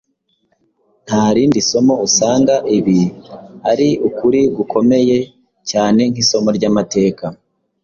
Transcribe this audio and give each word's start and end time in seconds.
Nta 1.05 1.23
rindi 1.35 1.59
somo 1.69 1.95
usanga 2.07 2.55
ibi 2.77 2.99
ari 3.71 3.89
ukuri 4.07 4.39
gukomeye 4.57 5.17
cyane 5.69 6.01
nk’isomo 6.09 6.49
ry’amateka. 6.57 7.25